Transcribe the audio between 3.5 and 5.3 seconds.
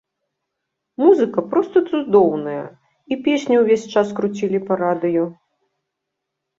ўвесь час круцілі па радыё.